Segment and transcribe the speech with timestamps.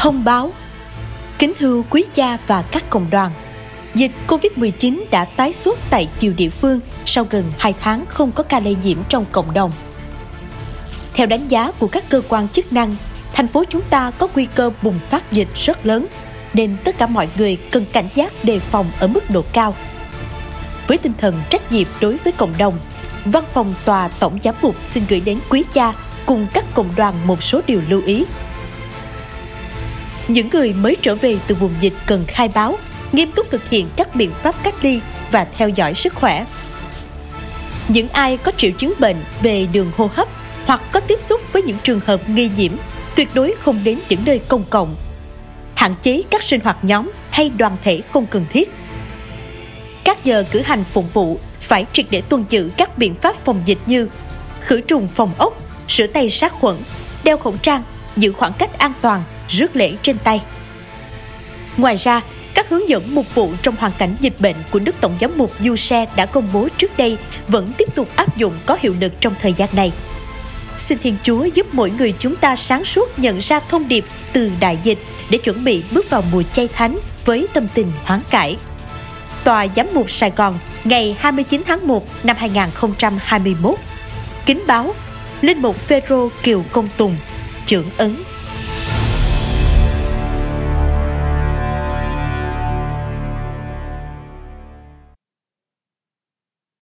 [0.00, 0.52] Thông báo
[1.38, 3.32] Kính thưa quý cha và các cộng đoàn
[3.94, 8.42] Dịch Covid-19 đã tái xuất tại nhiều địa phương sau gần 2 tháng không có
[8.42, 9.70] ca lây nhiễm trong cộng đồng.
[11.14, 12.96] Theo đánh giá của các cơ quan chức năng,
[13.32, 16.06] thành phố chúng ta có nguy cơ bùng phát dịch rất lớn,
[16.54, 19.74] nên tất cả mọi người cần cảnh giác đề phòng ở mức độ cao.
[20.86, 22.78] Với tinh thần trách nhiệm đối với cộng đồng,
[23.24, 25.92] Văn phòng Tòa Tổng Giám mục xin gửi đến quý cha
[26.26, 28.24] cùng các cộng đoàn một số điều lưu ý.
[30.28, 32.78] Những người mới trở về từ vùng dịch cần khai báo,
[33.12, 35.00] nghiêm túc thực hiện các biện pháp cách ly
[35.30, 36.46] và theo dõi sức khỏe.
[37.88, 40.28] Những ai có triệu chứng bệnh về đường hô hấp
[40.66, 42.72] hoặc có tiếp xúc với những trường hợp nghi nhiễm
[43.16, 44.96] tuyệt đối không đến những nơi công cộng
[45.74, 48.70] hạn chế các sinh hoạt nhóm hay đoàn thể không cần thiết
[50.04, 53.62] các giờ cử hành phụng vụ phải triệt để tuân giữ các biện pháp phòng
[53.64, 54.08] dịch như
[54.60, 56.76] khử trùng phòng ốc rửa tay sát khuẩn
[57.24, 57.82] đeo khẩu trang
[58.22, 60.40] giữ khoảng cách an toàn, rước lễ trên tay
[61.78, 62.20] ngoài ra,
[62.54, 65.52] các hướng dẫn mục vụ trong hoàn cảnh dịch bệnh của Đức Tổng giám mục
[65.60, 69.12] Du Xe đã công bố trước đây vẫn tiếp tục áp dụng có hiệu lực
[69.20, 69.92] trong thời gian này.
[70.78, 74.50] Xin Thiên Chúa giúp mỗi người chúng ta sáng suốt nhận ra thông điệp từ
[74.60, 74.98] đại dịch
[75.30, 78.56] để chuẩn bị bước vào mùa chay thánh với tâm tình hoán cải.
[79.44, 83.74] Tòa Giám mục Sài Gòn, ngày 29 tháng 1 năm 2021
[84.46, 84.94] Kính báo
[85.40, 87.16] Linh mục Phêrô Kiều Công Tùng
[87.68, 88.16] trưởng ấn.